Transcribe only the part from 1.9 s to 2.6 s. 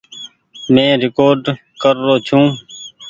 رو ڇون۔